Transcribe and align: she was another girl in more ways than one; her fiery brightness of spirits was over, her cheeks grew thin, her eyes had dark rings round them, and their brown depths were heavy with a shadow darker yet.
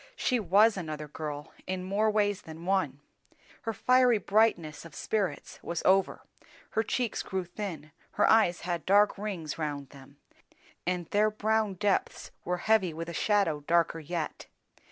she 0.15 0.39
was 0.39 0.77
another 0.77 1.07
girl 1.07 1.53
in 1.67 1.83
more 1.83 2.09
ways 2.09 2.41
than 2.41 2.65
one; 2.65 3.01
her 3.61 3.71
fiery 3.71 4.17
brightness 4.17 4.83
of 4.83 4.95
spirits 4.95 5.59
was 5.61 5.83
over, 5.85 6.23
her 6.71 6.81
cheeks 6.81 7.21
grew 7.21 7.45
thin, 7.45 7.91
her 8.13 8.27
eyes 8.27 8.61
had 8.61 8.83
dark 8.87 9.15
rings 9.15 9.59
round 9.59 9.89
them, 9.89 10.17
and 10.87 11.05
their 11.11 11.29
brown 11.29 11.75
depths 11.75 12.31
were 12.43 12.57
heavy 12.57 12.95
with 12.95 13.09
a 13.09 13.13
shadow 13.13 13.59
darker 13.67 13.99
yet. 13.99 14.47